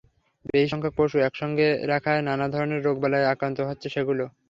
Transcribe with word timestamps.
বেশি 0.45 0.67
সংখ্যক 0.71 0.93
পশু 0.97 1.17
একসঙ্গে 1.21 1.67
রাখায় 1.91 2.21
নানা 2.27 2.45
ধরনের 2.53 2.83
রোগবালাইয়ে 2.83 3.31
আক্রান্ত 3.33 3.59
হচ্ছে 3.69 3.87
সেগুলো। 3.95 4.23